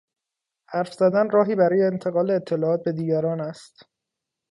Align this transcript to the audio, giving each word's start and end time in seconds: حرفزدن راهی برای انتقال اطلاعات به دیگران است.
حرفزدن 0.71 1.29
راهی 1.29 1.55
برای 1.55 1.81
انتقال 1.83 2.31
اطلاعات 2.31 2.83
به 2.83 2.91
دیگران 2.91 3.41
است. 3.41 3.83